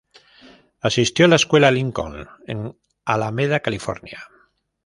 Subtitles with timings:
[0.79, 4.19] Asistió a la Escuela Lincoln en Alameda, California.